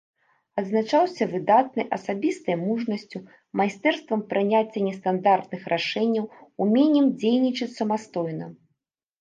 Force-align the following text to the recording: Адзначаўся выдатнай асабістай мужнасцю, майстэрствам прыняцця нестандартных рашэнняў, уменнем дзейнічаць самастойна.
Адзначаўся 0.59 1.23
выдатнай 1.33 1.85
асабістай 1.97 2.55
мужнасцю, 2.61 3.21
майстэрствам 3.61 4.23
прыняцця 4.31 4.79
нестандартных 4.89 5.61
рашэнняў, 5.75 6.25
уменнем 6.67 7.05
дзейнічаць 7.21 7.73
самастойна. 7.79 8.45